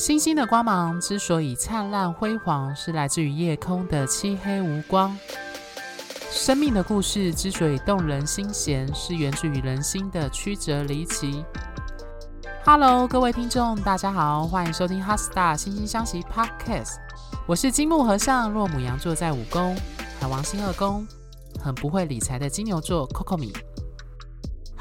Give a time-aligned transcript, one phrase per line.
[0.00, 5.14] 星星的光芒之所以灿烂辉煌，是来自于夜空的漆黑无光。
[6.30, 11.44] 生命的故事之所以动人心弦，是源自于人心的曲折离奇。
[12.64, 16.94] Hello，各位听众，大家好，欢迎收听《HeartStar 心星相惜 Podcast》。
[17.46, 19.76] 我是金木和尚，若母羊座在五宫，
[20.18, 21.06] 海王星二宫，
[21.62, 23.52] 很不会理财的金牛座 Coco 米。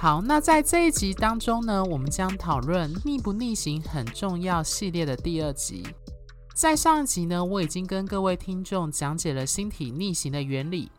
[0.01, 5.85] 好，那在这一集当中呢，我们将讨论逆不逆行很重要系列的第二集。
[6.55, 10.89] 在上一集呢，我已经跟各位听众讲解了星体逆行的原理，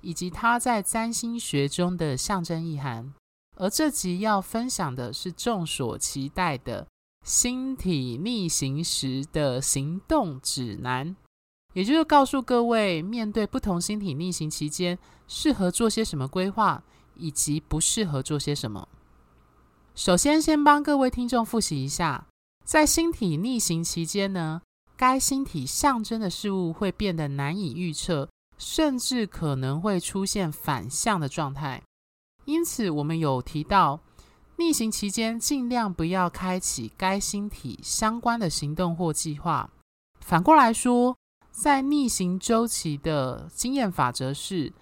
[0.00, 3.14] 以及它在占星学中的象征意涵。
[3.58, 6.84] 而这集要分享的是众所期待的
[7.24, 11.14] 星体逆行时的行动指南，
[11.74, 14.98] 也就是告诉各位，面对不同星体逆行期间，
[15.28, 16.82] 适合做些什么规划。
[17.18, 18.88] 以及不适合做些什么。
[19.94, 22.26] 首先，先帮各位听众复习一下，
[22.64, 24.62] 在星体逆行期间呢，
[24.96, 31.82] 该星体象征的事物会变得难以预测，甚至可能会出现反向的状态。
[32.44, 34.00] 因此，我们有提到，
[34.56, 39.68] 逆行期间尽量不要开启该星体相关的行动或计划。
[40.20, 41.16] 反过来说，
[41.50, 44.72] 在逆行周期的经验法则是，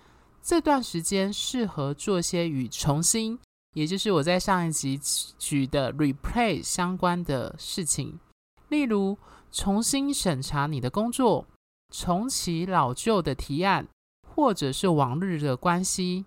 [0.47, 3.37] 这段时间适合做些与重新，
[3.75, 4.97] 也就是我在上一集
[5.37, 8.21] 举的 replay 相关的事情，
[8.69, 9.19] 例如
[9.51, 11.45] 重新审查你的工作，
[11.93, 13.89] 重启老旧的提案，
[14.23, 16.25] 或者是往日的关系，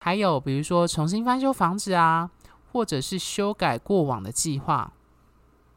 [0.00, 2.30] 还有比如说重新翻修房子啊，
[2.70, 4.92] 或者是修改过往的计划。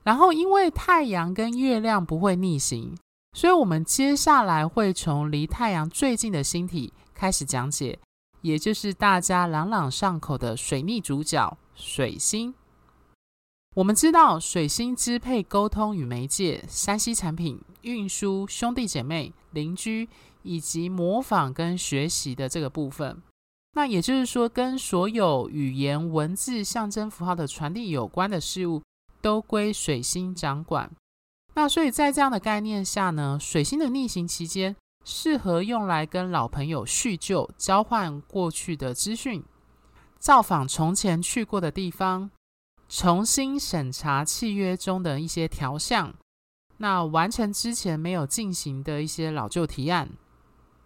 [0.03, 2.97] 然后，因为太阳跟月亮不会逆行，
[3.31, 6.91] 所以我们接下来会从离太阳最近的星体。
[7.15, 7.97] 开始讲解，
[8.41, 12.53] 也就是大家朗朗上口的水逆主角水星。
[13.73, 20.07] 我们知道，水星支配沟通与媒介、山西产品、运输、兄弟姐妹、邻居
[20.43, 23.21] 以及模仿跟学习的这个部分。
[23.73, 28.81] 那也就是说，跟所有语言、文字、象征符号的传递有关的事物，
[29.21, 30.89] 都归水星掌管。
[31.55, 34.73] 那所以在这样的概念下呢，水星的逆行期间，
[35.05, 39.43] 适合用来跟老朋友叙旧、交换过去的资讯、
[40.17, 42.31] 造访从前去过的地方、
[42.89, 46.11] 重新审查契约中的一些条项，
[46.77, 50.09] 那完成之前没有进行的一些老旧提案。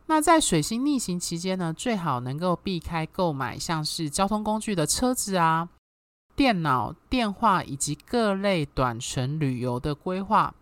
[0.08, 5.70] 那在水星逆行期间呢，最好能够避开购买像是交通工具的车子啊、
[6.36, 10.54] 电脑、电话以及各类短程旅游的规划。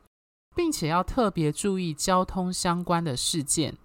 [0.58, 3.78] 并且要特别注意交通相关的事件。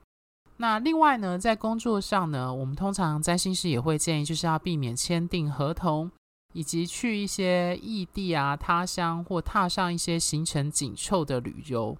[0.57, 6.11] 那另外呢，在工作上呢，我们通常占星师也会建议，就是要避免签订合同，
[6.55, 11.99] 以及去一些异地啊、他乡或踏上一些行程紧凑的旅游。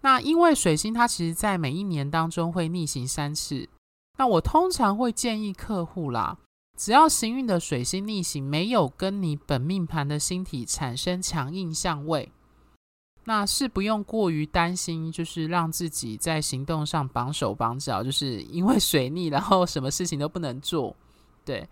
[0.00, 3.68] 那因为水星它其实在每一年当中会逆行三次，
[4.16, 6.38] 那我通常会建议客户啦，
[6.78, 12.32] 只要行运的水星逆行没有跟你本命盘的星体产生强硬相位。
[13.30, 20.96] 那是不用过于担心，就是让自己在行动上绑手绑脚，就是因为水逆，然后什么事情都不能做。
[21.44, 21.68] 对，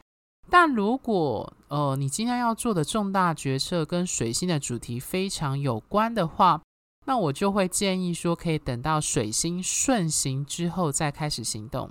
[0.48, 6.62] 但如果呃你今天要做的重大决策跟水星的主题非常有关的话，
[7.06, 11.90] 那我就会建议说，可以等到水星顺行之后再开始行动。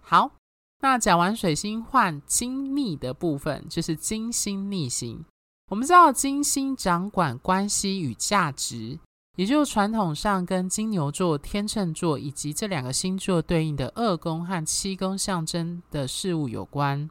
[0.00, 0.32] 好，
[0.80, 5.24] 那讲完水星换金逆的部分，就是金星逆行。
[5.72, 8.98] 我们知道金星掌管关系与价值，
[9.36, 17.08] 也就是传统上跟金牛座、天秤座以及这两个星座对应的二宫和七宫象征的事物有关。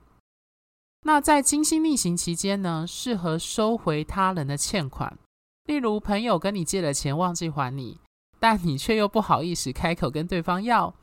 [1.02, 5.18] 那在金星逆行期间呢，适合收回他人的欠款，
[5.66, 7.98] 例如朋友跟你借了钱忘记还你，
[8.40, 10.94] 但你却又不好意思开口跟对方要，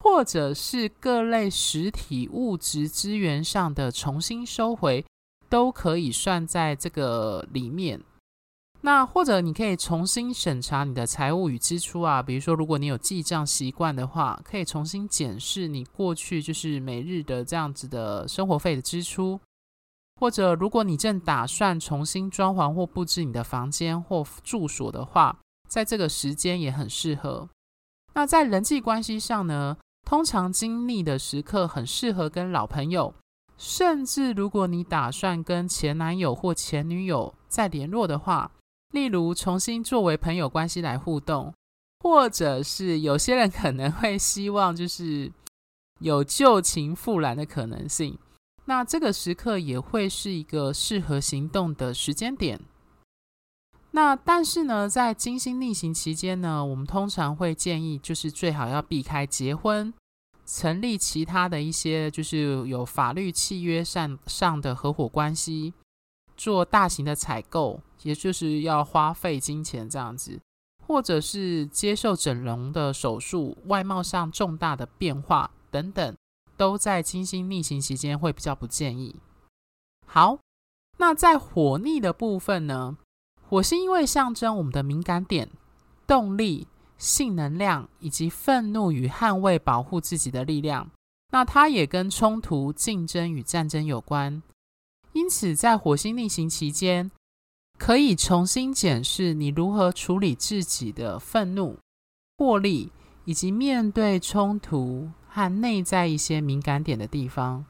[0.00, 5.02] 或者是各类实体物质资源上的重新收回。
[5.50, 8.00] 都可以算在这个里面。
[8.80, 19.38] 那或者你可以重新审查你的财务与支出啊，比如说如果你有记账习惯的话，可以重新检视你过去就是每日的这样子的生活费的支出。
[20.18, 25.38] 或者如果你正打算重新装潢或布置你的房间或住所的话，
[25.68, 27.48] 在这个时间也很适合。
[28.14, 29.76] 那在人际关系上呢，
[30.06, 33.14] 通常经历的时刻很适合跟老朋友。
[33.60, 38.50] 甚至，如果你打算跟前男友或前女友再联络的话，
[38.94, 41.52] 例如重新作为朋友关系来互动，
[42.02, 45.30] 或者是有些人可能会希望就是
[45.98, 48.18] 有旧情复燃的可能性，
[48.64, 52.58] 那这个时刻也会是一个适合行动的时间点。
[53.90, 59.92] 那但是呢，在金星逆行期间呢，我们通常会建议，就是最好要避开结婚、
[60.52, 65.72] 成立其他的一些就是有法律契约上上的合伙关系，
[66.36, 70.40] 做大型的采购，也就是要花费金钱这样子。
[70.86, 76.16] 或者是接受整容的手术、外貌上重大的变化等等，
[76.56, 79.14] 都在金星逆行期间会比较不建议。
[80.04, 80.40] 好，
[80.98, 82.96] 那在火逆的部分呢？
[83.48, 85.48] 火星因为象征我们的敏感点、
[86.08, 86.66] 动力、
[87.00, 90.90] 性能量以及愤怒与捍卫、保护自己的力量，
[91.32, 94.42] 那它也跟冲突、竞争与战争有关。
[95.14, 97.10] 因此，在火星逆行期间，
[97.78, 101.78] 可以重新检视你如何处理自己的愤怒、
[102.36, 102.92] 获利，
[103.24, 107.64] 以及面对冲突和内在一些敏感点的地方。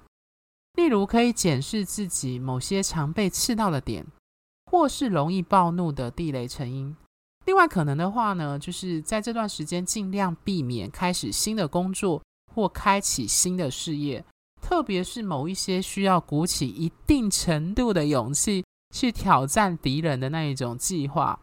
[0.75, 4.05] 例如，可以检视自己某些常被刺到的点，
[4.67, 6.97] 或是容易暴怒的地雷成因。
[7.47, 12.23] 另外，可能的话呢，就是在这段时间尽量避免开始新的工作
[12.55, 14.25] 或开启新的事业，
[14.61, 18.65] 特别是某一些需要鼓起一定程度的勇气。
[18.93, 21.39] 去挑战敌人的那一种计划。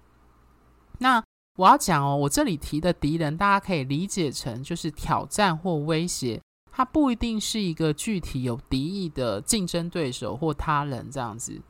[0.97, 1.23] 那
[1.55, 6.41] 我要讲哦，我这里提的敌人，大家可以理解成就是挑战或威胁，
[6.73, 11.61] 它不一定是一个具体有敌意的竞争对手或他人这样子。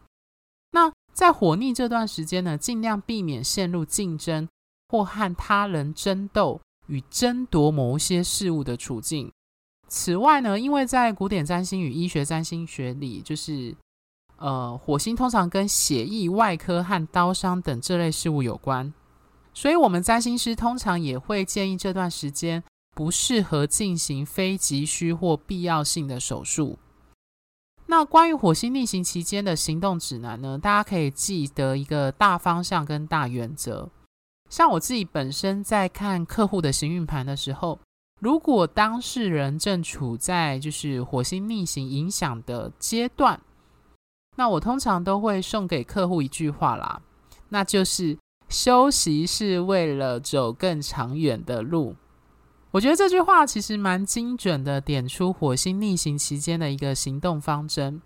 [0.71, 4.48] 那在火逆这段时间呢，尽量避免陷入竞争
[4.88, 9.31] 或和他人争斗与争夺某些事物的处境。
[9.88, 13.75] 此外呢，因为在古典占星与医学占星学里，就是。
[14.40, 18.94] 呃，火星通常跟血液、外科和刀伤等这类事物有关，
[19.52, 26.78] 所以我们占星师通常也会建议这段时间不适合进行非急需或必要性的手术。
[27.89, 30.60] 那关于火星逆行期间的行动指南呢？
[30.62, 33.89] 大家可以记得一个大方向跟大原则。
[34.50, 37.80] 像我自己本身在看客户的行运盘的时候，
[38.19, 43.39] 如果当事人正处在就是火星逆行影响的阶段。
[44.36, 47.01] 那我通常都会送给客户一句话啦，
[47.50, 48.18] 那就是
[48.50, 51.95] 休息是为了走更长远的路。
[52.72, 58.02] 我觉得这句话其实蛮精准的，点出火星逆行期间的一个行动方针。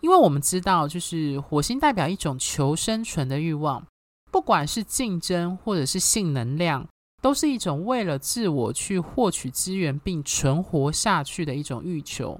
[0.00, 3.86] 因为我们知道，就是火星代表一种求生存的欲望，
[4.30, 6.86] 不管是竞争或者是性能量，
[7.22, 12.38] 都是一种为了自我去获取资源并存活下去的一种欲求。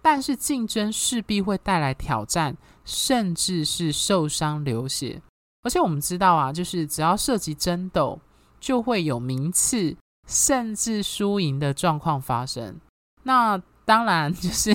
[0.00, 5.20] 但是竞争势必会带来挑战，甚至是受伤流血。
[5.62, 8.18] 而且我们知道啊，就是只要涉及争斗，
[8.60, 9.94] 就会有名次，
[10.28, 12.78] 甚至输赢的状况发生。
[13.24, 14.72] 那当然 就是，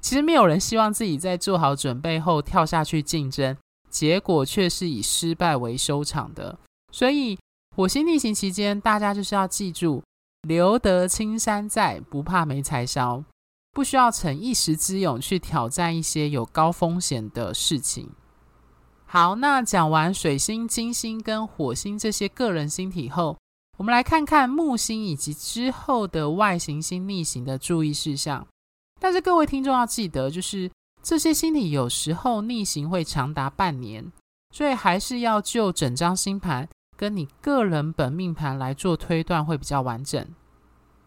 [0.00, 3.56] 其实没有人希望自己在做好准备后跳下去竞争，
[3.88, 6.58] 结果却是以失败为收场的。
[6.92, 7.38] 所以
[7.76, 10.02] 火星逆行期间，大家就是要记住，
[10.42, 13.24] 留得青山在，不怕没柴烧。
[13.72, 18.10] 不需要逞一时之勇去挑战一些有高风险的事情。
[19.06, 23.38] 好，那讲完水星、金星跟火星这些个人星体后，
[23.78, 28.44] 我们来看看木星以及之后的外行星逆行的注意事项。
[29.00, 30.68] 但是各位听众要记得，就是
[31.00, 34.10] 这些星体有时候逆行会长达半年，
[34.52, 40.26] 所以还是要就整张星盘跟你个人本命盘来做推断会比较完整。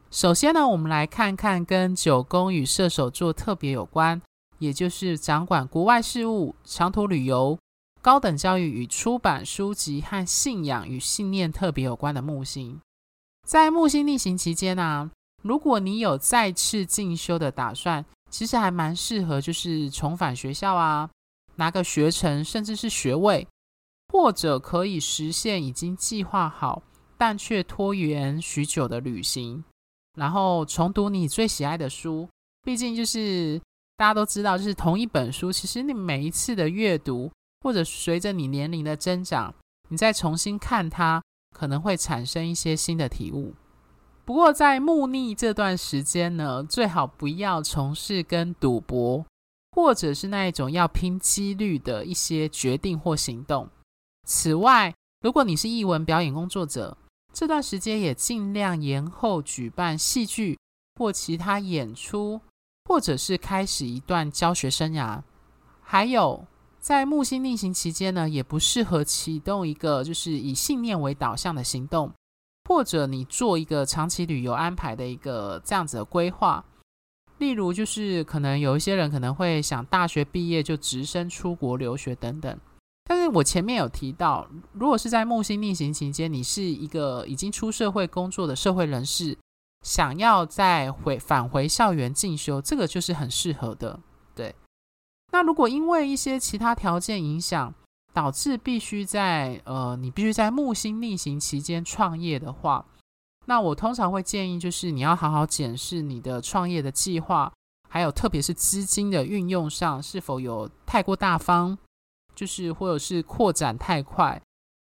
[0.09, 4.21] 首先呢，我们来看看跟九宫与射手座特别有关，
[4.59, 7.59] 也就是掌管国外事务、长途旅游、
[8.01, 12.81] 高等教育与出版书籍和信仰与信念特别有关的木星。
[13.47, 15.11] 在木星逆行期间呢、
[15.43, 21.09] 如果你有再次进修的打算，其实还蛮适合，就是重返学校啊，
[21.57, 23.47] 拿个学程甚至是学位，
[24.07, 26.81] 或者可以实现已经计划好
[27.17, 29.63] 但却拖延许久的旅行。
[30.17, 32.27] 然后重读你最喜爱的书，
[32.63, 33.61] 毕竟就是
[33.95, 39.53] 大家都知道，就是同一本书，其实你每一次的阅读，或者随着你年龄的增长，
[39.89, 41.21] 你再重新看它，
[41.55, 43.53] 可能会产生一些新的体悟。
[44.23, 49.25] 不过在木逆这段时间呢，最好不要从事跟赌博，
[49.71, 53.67] 或者是那一种要拼几率的一些决定或行动。
[54.27, 56.97] 此外，如果你是艺文表演工作者，
[57.33, 60.57] 这段时间也尽量延后举办戏剧
[60.99, 62.39] 或其他演出，
[62.85, 65.21] 或者是开始一段教学生涯。
[65.81, 66.45] 还有，
[66.81, 72.11] 在木星逆行期间呢，也不适合启动一个就是以信念为导向的行动，
[72.67, 76.65] 或者你做一个长期旅游安排的一个这样子的规划。
[77.37, 82.59] 例如，就是可能有一些人可能会想大学毕业就直升出国留学等等。
[83.03, 89.37] 但是我前面有提到，如果是在木星逆行期间，你是一个已经出社会工作的社会人士，
[89.85, 93.99] 想要再回返回校园进修，这个就是很适合的。
[95.31, 97.73] 那如果因为一些其他条件影响，
[98.13, 102.85] 导致必须在呃，你必须在木星逆行期间创业的话，
[103.45, 107.51] 那我通常会建议，就是你要好好检视你的创业的计划，
[107.89, 111.77] 还有特别是资金的运用上是否有太过大方。
[112.33, 114.41] 就是或者是扩展太快，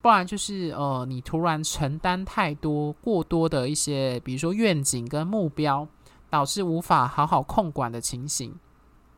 [0.03, 5.87] 不然就是呃，你突然承担太多、过多的一些，比如说愿景跟目标，
[6.31, 8.59] 导致无法好好控管的情形。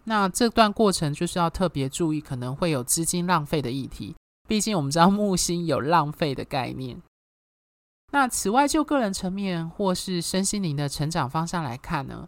[0.08, 4.14] 那这段过程就是要特别注意，可能会有资金浪费的议题。
[4.48, 7.02] 毕竟我们知道木星有浪费的概念。
[8.10, 12.26] 那此外，就个人层面或是身心灵的成长方向来看呢？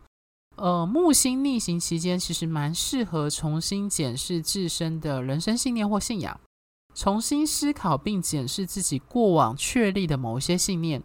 [0.56, 6.38] 呃，木星逆行期间其实蛮适合重新检视自身的人生信念或信仰，
[6.94, 11.02] 重新思考并检视自己过往确立的某一些信念。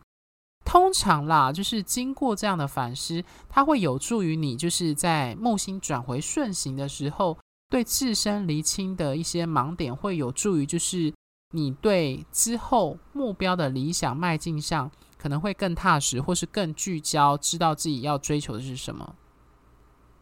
[0.66, 7.38] 通常啦，就是经过这样的反思，它会有助于你，就是在木星转回顺行的时候，
[7.70, 11.14] 对自身厘清的一些盲点，会有助于就是
[11.52, 19.16] 你对之后目标的理想迈进上，可能会更踏实，或是更聚焦，知道自己要追求的是什么。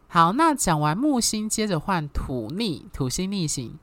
[0.06, 3.78] 好，那讲完木星，接着换土逆，土星逆行。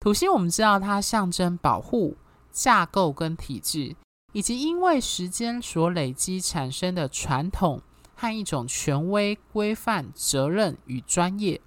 [0.00, 2.16] 土星我们知道它象征保护、
[2.50, 3.94] 架构跟体制，
[4.32, 7.80] 以及因为时间所累积产生的传统
[8.14, 11.60] 和一种权威、规范、责任与专业。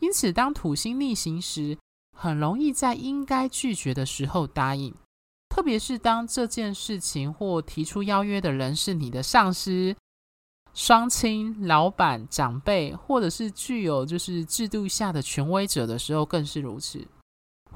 [0.00, 1.76] 因此，当土星逆行时，
[2.16, 4.94] 很容易在应该拒绝的时候答应，
[5.48, 9.94] 特别是当这件事情或提出邀约的人是你的上司。
[10.74, 17.04] 双亲、老板、长辈，或者是具有就是制度下的权威者的时候，更是如此。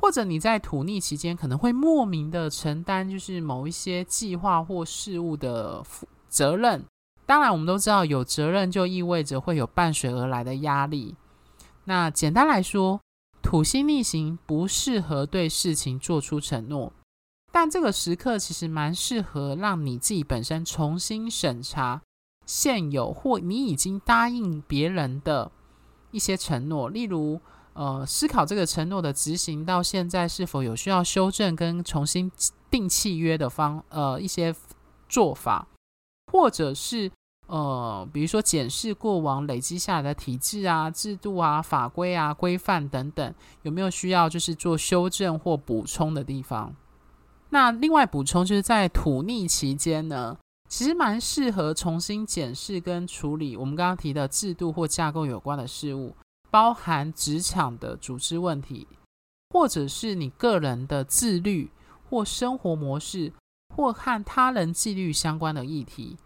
[0.03, 5.81] 或者你在土逆期间，可能会莫名的承担就是某一些计划或事物的
[6.29, 6.85] 责任。
[7.25, 11.15] 当然，我们都知道有责任就意味着会有伴随而来的压力。
[11.85, 13.01] 那简单来说，
[13.41, 16.93] 土星逆行不适合对事情做出承诺，
[17.53, 22.03] 但这个时刻其实蛮适合让你自己本身重新审查。
[22.45, 25.53] 现有或你已经答应别人的
[26.11, 27.41] 一些承诺，例如，
[27.75, 32.31] 呃，思考这个承诺的执行到现在是否有需要修正跟重新
[32.71, 34.55] 订契约的方，呃，一些
[35.09, 35.67] 做法，
[36.33, 37.11] 或者是
[37.47, 46.75] 呃，比如说检视过往累积下来的体制啊、制度啊、法规啊、规范等等，有没有需要就是做修正或补充的地方？
[47.50, 50.37] 那另外补充就是在土逆期间呢。
[50.69, 56.17] 其实蛮适合重新检视跟处理我们刚刚提的制度或架构有关的事物，
[56.53, 58.87] 包含职场的组织问题，
[59.49, 61.71] 或者是你个人的自律
[62.11, 63.33] 或生活模式，
[63.75, 66.19] 或和他人纪律相关的议题。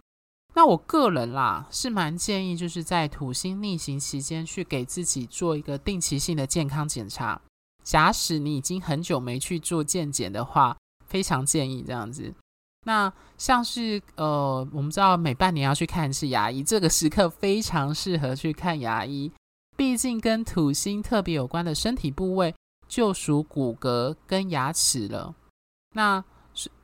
[0.53, 7.39] 那我个人啦是蛮建议，就是在土星逆行期间去给自己做一个定期性的健康检查。
[7.85, 12.33] 假使你已经很久没去做健检的话，非常建议这样子。
[12.85, 19.31] 那像是呃，我们知道每半年要去看一次牙医，这个时刻非常适合去看牙医。
[19.77, 22.53] 毕竟跟土星特别有关的身体部位
[22.87, 25.35] 就属骨骼跟牙齿了。
[25.93, 26.23] 那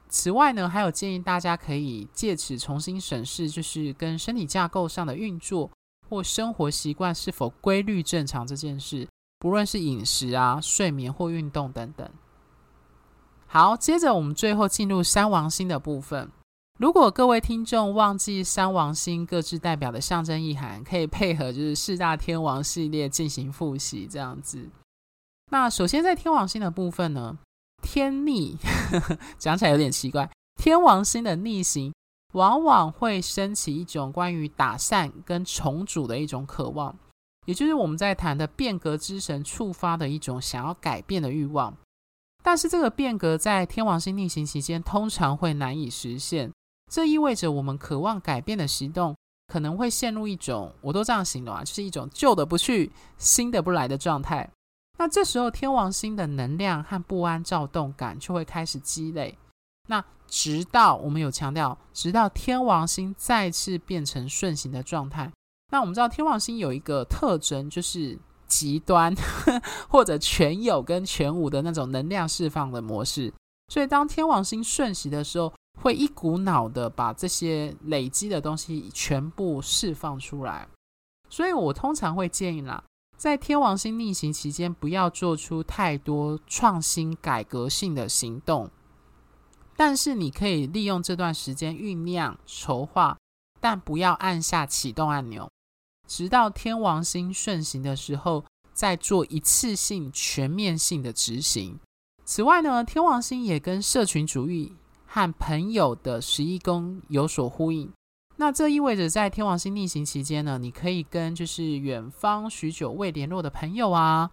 [0.07, 5.71] 此外呢，还有建议大家可以借此重新审视，就是跟身体架构上的运作
[6.07, 9.07] 或生活习惯是否规律正常这件事，
[9.39, 12.07] 不论是饮食啊、睡眠或运动等等。
[13.47, 16.29] 好，接着我们最后进入三王星的部分。
[16.79, 24.69] 如果各位听众忘记三王星各自代表的象征意涵，可以配合就是四大天王系列进行复习，这样子。
[25.51, 27.37] 那首先在天王星的部分呢，
[27.83, 28.57] 天逆
[28.91, 31.93] 呵呵 讲起来有点奇怪，天王星的逆行
[32.33, 36.97] 往往会升起一种关于打散跟重组的一种渴望，
[37.45, 41.77] 也就是我们在谈的变革之神触发的一种想要改变的欲望。
[42.41, 46.51] 但是这个变革在天王星逆行期间通常会难以实现，
[46.91, 49.15] 这意味着我们渴望改变的行动
[49.47, 54.49] 可能会陷入一种，我都这样形容啊，就是一种旧的不去、新的不来的状态。
[54.97, 59.37] 那这时候天王星的能量和不安躁动感就会开始积累。
[59.87, 65.31] 那直到我们有强调，直到天王星再次变成顺行的状态。
[65.71, 68.19] 那我们知道天王星有一个特征就是。
[68.45, 69.11] 极端
[69.89, 73.33] 或者全有跟全无的那种能量释放的模式，
[73.69, 80.67] 所以当天王星顺行的时候，会一股脑的把这些累积的东西全部释放出来。
[81.29, 82.83] 所以我通常会建议啦，
[83.17, 88.69] 在天王星逆行期间，不要做出太多创新改革性的行动，
[89.75, 93.17] 但是你可以利用这段时间酝酿筹划，
[93.59, 95.49] 但不要按下启动按钮，
[96.07, 101.79] 直到天王星顺行的时候再做一次性全面性的执行。
[102.25, 104.75] 此外呢，天王星也跟社群主义
[105.13, 107.87] 和朋友的十一宫有所呼应。
[108.37, 114.31] 那这意味着，在天王星逆行期间呢，你可以跟就是远方许久未联络的朋友啊，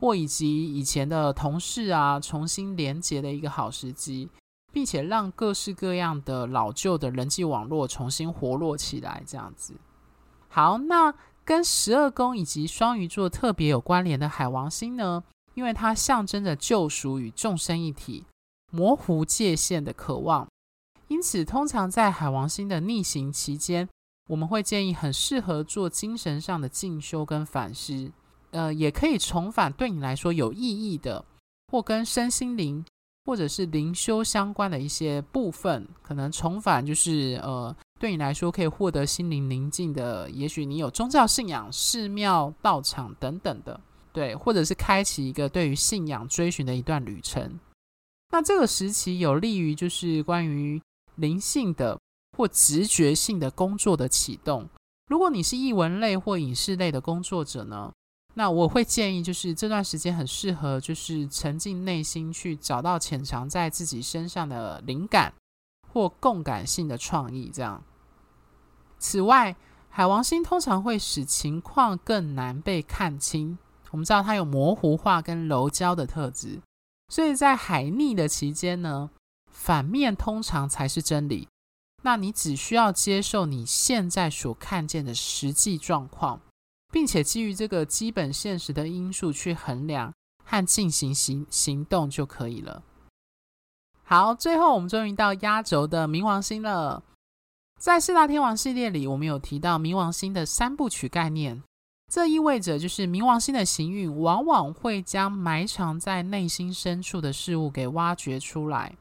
[0.00, 4.30] 或以及以前的同事啊，重新连结的一个好时机，
[4.72, 9.20] 并且让各式各样的老旧的人际网络重新活络起来。
[9.26, 9.74] 这样子，
[10.46, 11.12] 好，那
[11.44, 18.24] 跟十二宫以及双鱼座特别有关联的海王星呢，因为它象征着救赎与众生一体、
[18.70, 20.46] 模糊界限的渴望。
[21.08, 23.88] 因此，通常在海王星的逆行期间，
[24.28, 28.12] 我们会建议很适合做精神上的进修跟反思，
[28.52, 31.24] 呃，也可以重返对你来说有意义的，
[31.72, 32.84] 或跟身心灵
[33.24, 43.80] 或者是灵修相关的一些部分，可能重返就是呃，对你来说可以获得心灵宁静的，也许你有宗教信仰、寺庙、道场等等的，
[44.12, 47.58] 对，或者是开启一个对于信仰追寻的一段旅程。
[48.30, 50.80] 那这个时期有利于就是关于。
[51.16, 52.00] 灵性的
[52.34, 54.66] 或直觉性的工作的启动，
[55.08, 57.92] 如果你是译文类或影视类的工作者呢，
[58.32, 65.34] 那我会建议就是这段时间很适合，就是沉浸内心去找到潜藏在自己身上的灵感
[65.92, 67.50] 或共感性的创意。
[67.52, 67.82] 这样。
[68.98, 69.54] 此外，
[69.90, 73.58] 海王星通常会使情况更难被看清。
[73.90, 76.62] 我们知道它有模糊化跟柔焦的特质，
[77.10, 79.10] 所以在海逆的期间呢。
[79.52, 81.46] 反面通常才是真理，
[82.02, 86.40] 那你只需要接受你现在所看见的实际状况，
[86.90, 92.82] 并且基于这个基本现实的因素去衡量和进行行行动就可以了。
[94.02, 97.02] 好，最后我们终于到压轴的冥王星了。
[97.78, 101.62] 在四大天王系列里，我们有提到冥王星的三部曲概念，
[102.10, 108.94] 这意味着就是冥王星的行运往往会将埋藏在内心深处的事物给挖掘出来。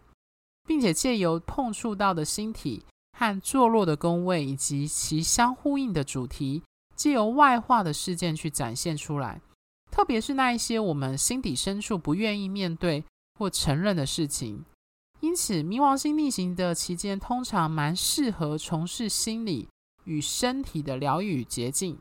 [0.69, 2.85] 并且借由碰触到的星体
[3.17, 6.61] 和坐落的宫位，以及其相呼应的主题，
[6.95, 9.41] 借由外化的事件去展现出来。
[9.89, 13.03] 特别是那一些我们心底深处不愿意面对
[13.39, 14.63] 或承认的事情。
[15.21, 19.67] 因此，冥王星逆行的期间，通常蛮适合从事心理
[20.03, 21.97] 与身体的疗愈捷径。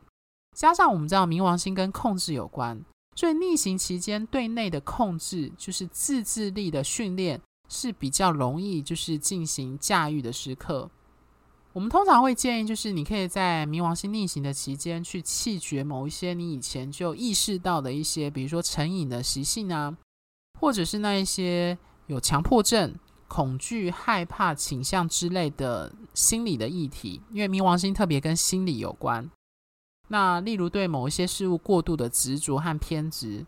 [0.59, 2.83] 加上我们知道冥王星跟控制有关，
[3.15, 7.39] 所以逆行期间对内的控制就是自制力的训练。
[7.71, 10.89] 是比较容易，就是进行驾驭的时刻。
[11.71, 19.95] 我们通常会建议，就是你可以在冥王星逆行的期间，去弃绝某一些你以前就意识到的一些，比如说成瘾的习性啊，
[20.59, 22.91] 或者是那一些有强迫症、
[23.27, 27.21] 恐惧、害怕倾向之类的心理的议题。
[27.29, 29.29] 因为冥王星特别跟心理有关。
[30.09, 33.45] 那例如对某一些事物过度的执着和偏执。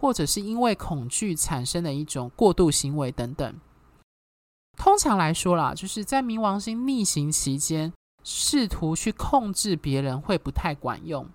[0.00, 3.54] 或者是因为恐惧产生的一种过度行为等等。
[4.76, 7.90] 通常来说啦，就是在冥王星逆行期间，
[8.22, 11.26] 试图去控制别人会不太管用，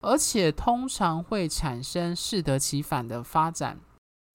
[0.00, 3.78] 而且通常会产生适得其反的发展，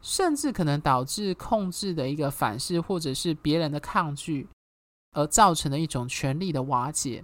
[0.02, 4.48] 甚至可能导致控制的一个反噬，或者是别人的抗拒，
[5.12, 7.24] 而造成的一种权力的瓦解。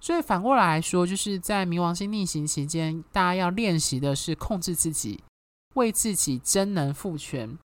[0.00, 5.22] 所以反过来说，就是在冥王星逆行期间，大家要练习的是控制自己。
[5.74, 7.58] 为自己真能赋权，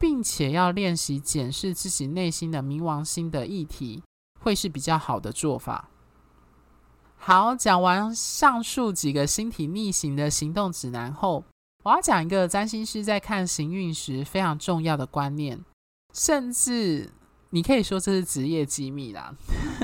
[0.00, 4.02] 并且要练习检视自己内心的冥王星的议题，
[4.40, 5.88] 会是比较好的做法。
[7.16, 11.44] 好，讲完上述几个星体逆行的行动指南后，
[11.84, 15.64] 我要讲一个占星师在看行运时非常重要的观念，
[16.12, 17.12] 甚至
[17.52, 19.34] 你可以说这是职业机密啦。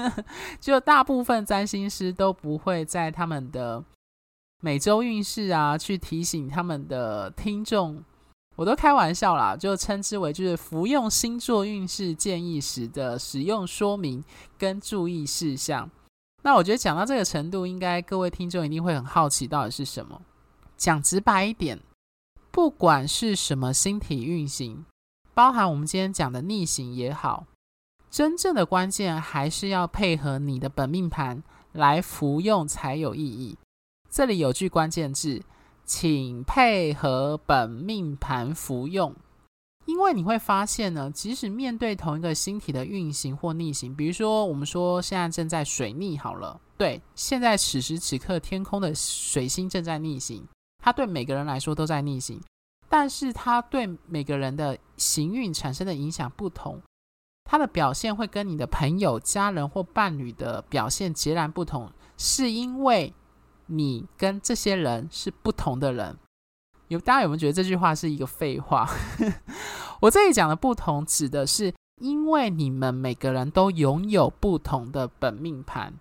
[0.60, 3.84] 就大部分占星师都不会在他们的。
[4.60, 8.02] 每周运势啊，去提醒他们的听众，
[8.56, 14.24] 我都开玩笑啦，就称之为就是服用星座运势建议时的使用说明
[14.58, 15.88] 跟注意事项。
[16.42, 20.20] 那我觉得讲到这个程度，应该各位听众一定会很好奇到底是什么。
[20.76, 21.78] 讲直白一点，
[22.50, 24.84] 不管是什么星体运行，
[25.34, 27.46] 包含我们今天讲的逆行也好，
[28.10, 31.42] 真正的关键还是要配合你的本命盘
[31.72, 33.58] 来服用才有意义。
[34.10, 35.42] 这里有句关键字，
[35.84, 39.14] 请配合本命盘服用，
[39.84, 50.46] 因为你会发现呢，即使面对同一个星体的运行或逆行，比如说我们说现在正在水逆好了，对，现在此时此刻天空的水星正在逆行，
[50.82, 52.40] 它对每个人来说都在逆行，
[52.88, 56.80] 但是它对每个人的行运产生的影响不同，
[57.50, 63.14] 他的表现会跟你的朋友、家人或伴侣的表现截然不同，是因为
[63.66, 66.18] 你跟这些人是不同的人。
[66.88, 68.86] 有大家有没有觉得这句话是一个废话？
[70.00, 75.94] 我这里讲的不同，指的是因为你们每个人都拥有不同的本命盘，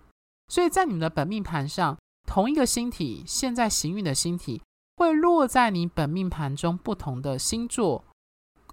[0.48, 4.60] 所以在你们的本命盘上，同一个星体现在行运的星体
[4.98, 8.04] 会落在你本命盘中不同的星座，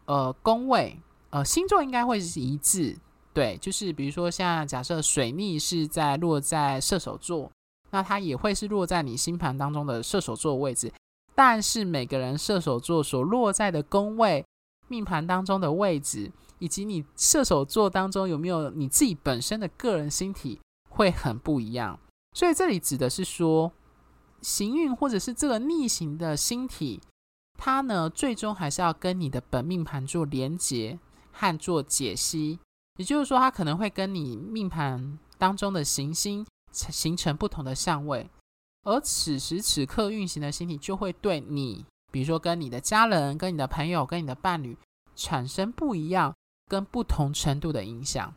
[0.05, 0.99] 呃，宫位，
[1.35, 2.97] 呃，星座应该会是一致。
[3.33, 7.51] 对，就是比如说像假设水逆是在落在射手座，
[7.91, 10.89] 那它也会是落在你星盘当中的射手座位置。
[11.35, 14.45] 但是每个人射手座所落在的宫位、
[14.87, 21.99] 命盘当中的位置，以及你射手座当中有没有你自己本身的个人星体，会很不一样。
[22.31, 23.73] 所以这里指的是说，
[24.41, 27.01] 行运或者是这个逆行的星体，
[27.57, 30.97] 它呢最终还是要跟你的本命盘做连接
[31.35, 32.59] 和做解析。
[32.97, 38.29] 也就是说，它可能会跟你命盘当中的行星形成不同的相位。
[38.83, 44.77] 而此时此刻运行的星体就会对你，比如说跟你的家人、跟你的朋友、跟你的伴侣
[45.15, 46.33] 产生不一样、
[46.67, 48.33] 跟不同程度的影响。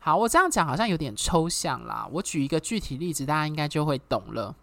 [0.00, 2.08] 好，我这样讲好像有点抽象啦。
[2.12, 4.54] 我举一个具体例子，大家应该就会懂了。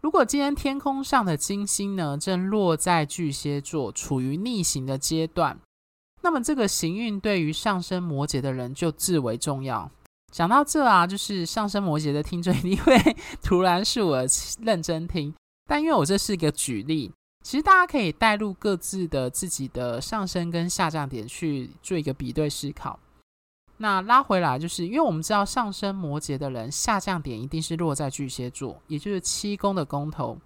[0.00, 5.58] 如果今天天空上的金星呢，正落在巨蟹座，处于逆行的阶段，
[6.24, 9.88] 那么这个行运对于上升摩羯的人就至为重要。
[10.32, 12.96] 讲到这啊，就是上升摩羯的听众一定会
[13.44, 14.24] 突然是我
[14.62, 15.32] 认真听，
[15.68, 22.98] 但因为我这是一个举例，其实大家可以带入各自的自己的上升跟下降点去做一个比对思考。
[23.76, 30.38] 那拉回来，就是因为我们知道上升摩羯的人下降点一定是落在巨蟹座，也就是七宫的宫头。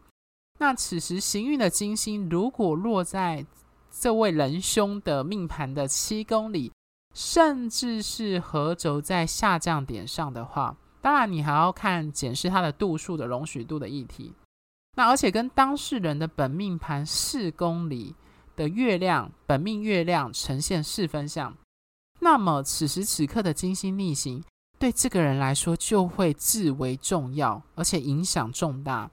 [0.59, 3.47] 那此时行运的金星如果落在
[3.91, 6.73] 这位仁兄的命盘的七公里。
[7.15, 14.33] 甚至是合轴在下降点上的话，当然你还要看检视它的度数的容许度的议题。
[14.95, 18.15] 那而且跟当事人的本命盘四公里
[18.55, 21.57] 的月亮本命月亮呈现四分相，
[22.21, 24.45] 那么此时此刻的金星逆行
[24.79, 29.11] 对这个人来说就会至为重要，而且影响重大。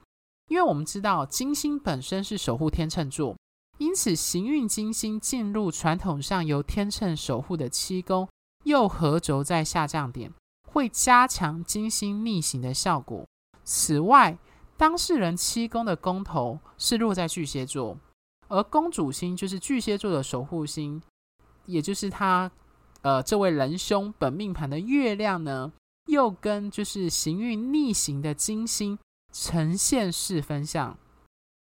[0.48, 3.34] 因为我们知道金星本身是守护天秤座。
[3.78, 8.26] 因此，行运金星进入传统上由天秤守护的七宫，
[8.64, 10.32] 又合轴在下降点，
[10.66, 13.26] 会加强金星逆行的效果。
[13.64, 14.38] 此外，
[14.76, 17.98] 当事人七宫的宫头是落在巨蟹座，
[18.48, 21.02] 而宫主星就是巨蟹座的守护星，
[21.66, 22.50] 也就是他，
[23.02, 25.72] 呃，这位仁兄本命盘的月亮呢，
[26.06, 28.98] 又跟就是行运逆行的金星
[29.32, 30.96] 呈现四分相。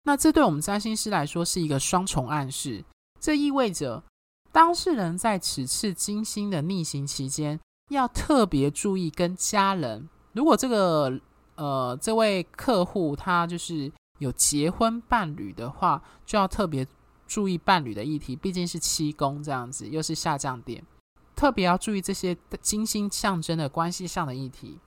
[0.04, 2.84] 那这对我们占星师来说是一个双重暗示，
[3.20, 4.02] 这意味着
[4.50, 7.60] 当事人在此次金星的逆行期间，
[7.90, 10.08] 要特别注意跟家人。
[10.32, 11.20] 如果这个
[11.56, 16.86] 呃这位客户他就是有结婚伴侣的话，就要特别
[17.26, 20.82] 注意伴侣的议题，毕竟是七宫这样子，又是下降点，
[21.36, 24.78] 特别要注意这些金星象征的关系上的议题。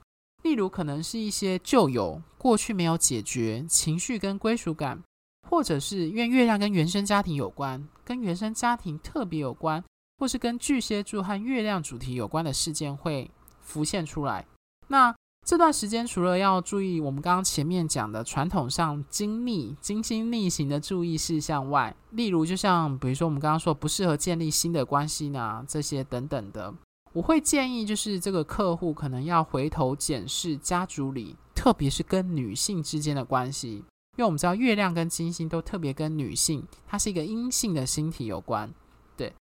[0.44, 5.02] 例如，可能是一些旧友过去没有解决情绪跟归属感，
[5.48, 9.82] 或者是因为月亮跟原生家庭有关，跟原生家庭特别有关，
[10.18, 13.30] 或是跟巨蟹座和月亮主题有关的事件会
[13.62, 14.46] 浮现出来。
[14.88, 15.14] 那
[15.46, 26.74] 这段时间除了要注意我们刚刚前面讲的传统上金逆、金星逆行的注意事项外，例如就像比如说我们刚刚说不适合建立新的关系呢，这些等等的。
[27.14, 33.74] 我会建议，就是这个客户可能要回头检视家族里，特别是跟女性之间的关系，
[34.16, 38.68] 因为我们知道月亮跟金星都特别跟女性，它是一个阴性的星体有关。
[39.16, 39.32] 对，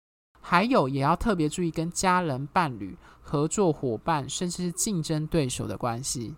[0.43, 6.35] 还有也要特别注意跟家人、伴侣、合作伙伴，甚至是竞争对手的关系。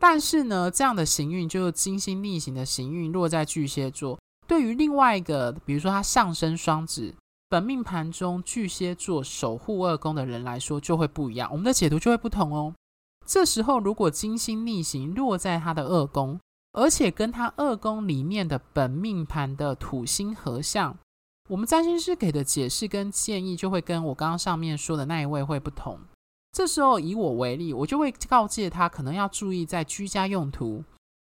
[0.00, 7.14] 但是呢，这样的行运就是金星逆行的行运落在巨蟹座，对于另外一个，比如说他上升双子。
[7.50, 12.72] 本命盘中巨蟹座守护二宫的人来说就会不一样，我们的解读就会不同哦。
[13.26, 16.38] 这时候如果金星逆行落在他的二宫，
[16.70, 20.96] 而且跟他二宫里面的本命盘的土星合相，
[21.48, 25.98] 我们占星师给的解释跟建议就会跟我刚刚上面说的那一位会不同。
[26.52, 30.84] 这时候以我为例，我就会告诫他可能要注意在居家用途、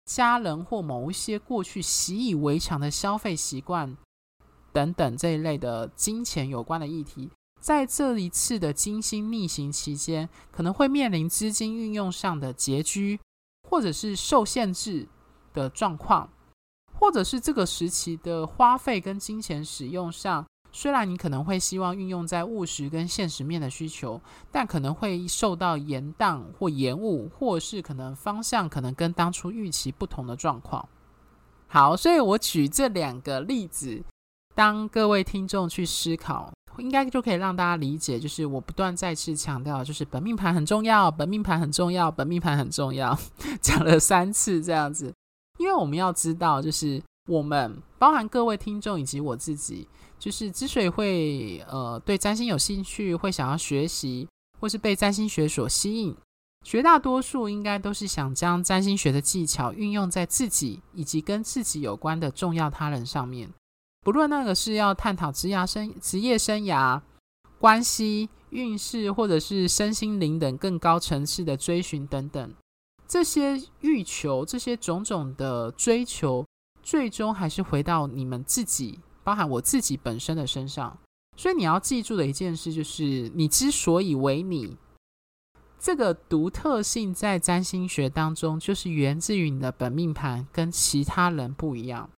[0.04, 3.96] 家人或某一些过去习以为常的消费习惯。
[4.80, 13.20] 等等这一类的金钱有关的议题，在这一次的金星逆行期间，可能会面临资金运用上的拮据，
[13.70, 15.06] 或者是受限制
[15.54, 16.30] 的状况，
[16.94, 30.88] 或者是这个时期的花费跟金钱使用上，虽然你可能会希望运用在务实跟现实面的需求，但可能会受到延宕或延误，或是可能方向可能跟当初预期不同的状况。
[31.68, 34.02] 好，所以我举这两个例子，
[34.60, 43.18] 当各位听众去思考，应该就可以让大家理解，就是我不断再次强调，就是本命盘很重要，本命盘很重要，本命盘很重要，
[43.62, 45.14] 讲了三次这样子。
[45.60, 49.88] 因为我们要知道，就是我们包含各位听众以及我自己，
[50.20, 54.28] 就是之所以会呃对占星有兴趣，会想要学习，
[54.60, 56.14] 或是被占星学所吸引，
[56.66, 63.50] 绝大多数应该都是想将占星学的技巧运用在自己以及跟自己有关的重要他人上面。
[64.02, 67.02] 不论那个是要探讨职业生职业生涯、
[67.60, 72.54] 关系、运势，或者是身心灵等更高层次的追寻等等。
[73.08, 76.46] 这些欲求，这些种种的追求，
[76.82, 80.98] 最终还是回到你们自己，包含我自己本身的身上。
[81.36, 84.78] 所以你要记住的一件事，就是你之所以为你，
[85.80, 92.10] 这个独特性在占星学当中，就是源自于你的本命盘跟其他人不一样。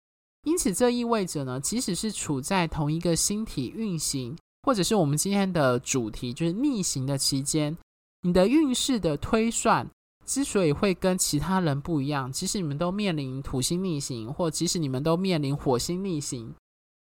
[0.44, 7.78] 因此，这意味着呢，即使是处在同一个星体运行，或者是我们今天的主题就是逆行的期间，
[8.22, 9.88] 你的运势的推算。
[10.24, 16.54] 之所以会跟其他人不一样，即使你们都面临土星逆行，或即使你们都面临火星逆行，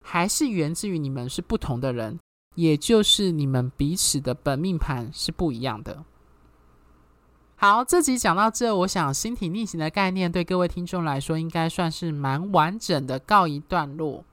[0.04, 2.16] 还是源自于你们是不同的人，
[2.54, 6.04] 也就是你们彼此的本命盘是不一样的。
[7.60, 14.24] 好，这集讲到这，我想星体逆行的概念对各位听众来说，应该算是蛮完整的告一段落。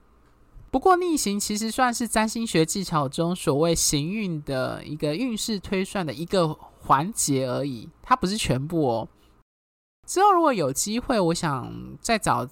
[0.69, 6.57] 不过逆行其实算是占星学技巧中所谓行运的一个运势推算的一个。
[6.87, 9.07] 环节而已，它不是全部哦。
[10.05, 12.47] 之后如果有机会，我想再找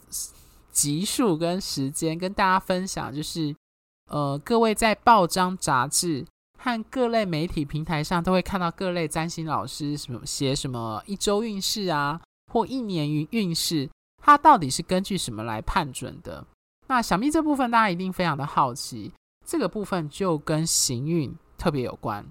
[0.71, 3.55] 集数跟时间跟大家分享，就是
[4.09, 6.25] 呃，各位在报章杂志
[6.63, 12.21] 和各类媒体平台上都会看到各类占星老师什么写什么一周运势啊，
[12.53, 13.89] 或一年运运势，
[14.21, 16.47] 它到底是根据什么来判准的？
[16.87, 19.11] 那想必这部分大家一定非常的好奇，
[19.45, 22.25] 这个部分就跟行运特别有关。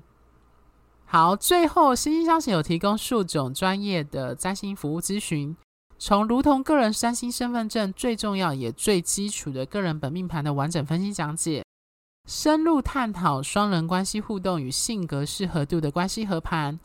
[1.04, 5.54] 好，最后星星相惜有提供数种专业的占星服务咨询，
[5.98, 11.62] 从如同个人占星身份证最重要也最基础的个人本命盘的完整分析讲解，
[12.28, 16.78] 深入探讨双人关系互动与性格适合度的关系合盘，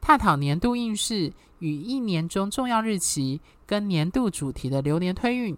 [0.00, 5.56] 探讨年度运势与一年中重要日期跟年度主题的流年推运，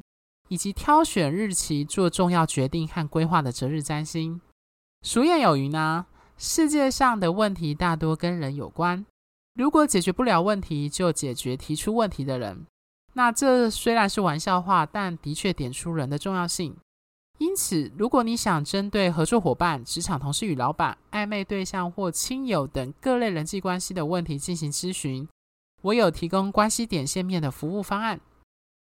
[0.48, 4.40] 以及挑选日期做重要决定和规划的择日占星。
[5.02, 6.06] 俗谚有云呢。
[6.38, 9.06] 世界上的问题大多跟人有关，
[9.54, 12.66] 如果解决不了问题，就解决提出问题的人。
[13.14, 16.76] 那这虽然是玩笑话，但的确点出人的重要性。
[17.38, 25.28] 因此，如果你想针对合作伙伴、职场同事与老板、暧昧对象或亲友等各类人际关系的问题进行咨询，
[25.82, 28.18] 我有提供关系点线面的服务方案，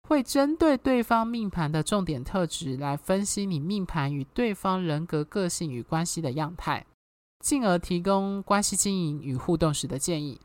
[0.09, 6.87] 会针对对方命盘的重点特质来分析你命盘与对方人格个性与关系的样态。
[7.41, 10.41] 进而提供关系经营与互动时的建议。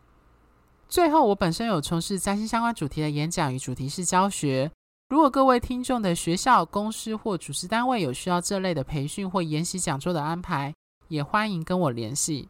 [0.89, 4.71] 最后，我本身有从事占星相关主题的演讲与主题式教学。
[5.09, 10.71] 如果各位听众的学校、公司或主持单位有需要这类的培训或研习讲座的安排，
[11.07, 12.47] 也欢迎跟我联系。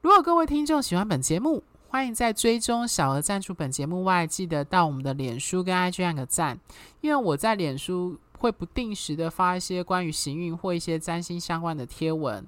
[0.00, 6.56] 如果各位听众喜欢本节目，欢迎在追踪小额赞助本节目外，记得到我们的脸书跟 IG 按个赞，
[7.00, 12.46] 因为我在脸书会不定时的发一些关于行运或一些占星相关的贴文，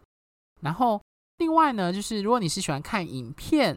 [0.61, 1.01] 然后。
[1.39, 3.77] 另外呢，就是如果你是喜欢看影片、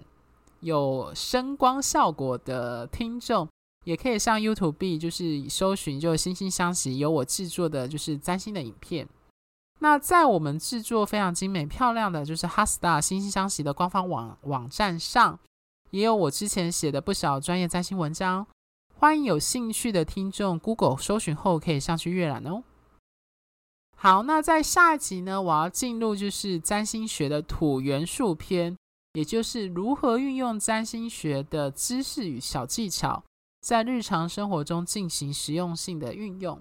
[0.60, 3.50] 有声光效果的听众，
[3.88, 9.08] 也可以上 YouTube，就是搜寻就星星相惜，有我制作的就是占星的影片。
[9.80, 15.40] 那在我们制作非常精美漂亮的就是 HeartStar 星星相惜的官方网网站上，
[15.92, 18.46] 也有我之前写的不少专业占星文章，
[18.94, 22.64] 欢迎有兴趣的听众 Google 搜寻后可以上去阅览哦。
[23.96, 28.76] 好，那在下一集呢，我要进入就是占星学的土元素篇，
[29.14, 33.24] 也就是如何运用占星学的知识与小技巧，
[33.68, 36.58] 在日常生活中进行实用性的运用。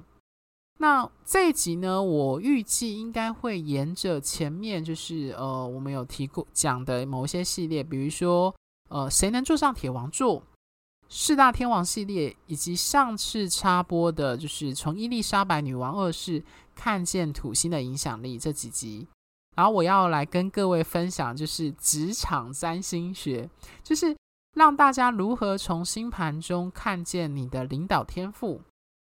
[0.79, 8.53] 那这一集呢，我预计应该会沿着前面就是呃，我们有提过讲的某一些系列，比如说
[8.89, 10.43] 呃，谁能坐上铁王座？
[11.09, 16.43] 四大天王系列，以及上次插播的，就是从伊丽莎白女王二世
[16.75, 19.07] 看见土星的影响力这几集，
[19.55, 23.49] 然后我要来跟各位分享，就是职场占星学，
[23.85, 24.17] 就是
[24.57, 28.63] 让大家如何从星盘中看见你的领导天赋，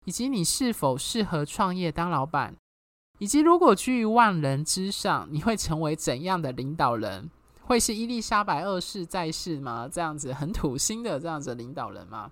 [0.04, 2.54] 以及你是否适合创业当老板，
[3.18, 7.32] 以及如果居于万人之上，你会成为怎样的领导人？
[7.62, 9.88] 会是伊丽莎白二世在世吗？
[9.90, 12.30] 这样子很土星的这样子领导人吗？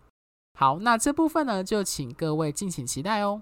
[0.59, 3.41] 好，那这部分呢，就请各位敬请期待哦。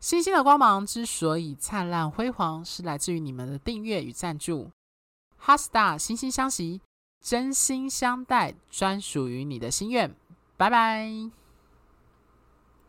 [0.00, 4.70] 星星的光芒之所以灿烂辉煌，是来自于你们的订阅与赞助。
[5.44, 6.80] HeartStar 心心相惜，
[7.20, 10.14] 真心相待，专属于你的心愿。
[10.56, 11.39] 拜拜。